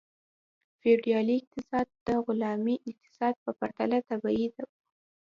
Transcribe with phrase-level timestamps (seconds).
[0.79, 4.55] فیوډالي اقتصاد د غلامي اقتصاد په پرتله طبیعي و.